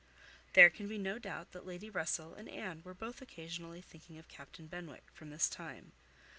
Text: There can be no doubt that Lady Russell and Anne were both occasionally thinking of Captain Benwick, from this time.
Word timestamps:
There 0.53 0.71
can 0.71 0.87
be 0.87 0.97
no 0.97 1.19
doubt 1.19 1.51
that 1.51 1.67
Lady 1.67 1.87
Russell 1.87 2.33
and 2.33 2.49
Anne 2.49 2.81
were 2.83 2.95
both 2.95 3.21
occasionally 3.21 3.81
thinking 3.83 4.17
of 4.17 4.27
Captain 4.29 4.65
Benwick, 4.65 5.03
from 5.13 5.29
this 5.29 5.47
time. 5.47 5.91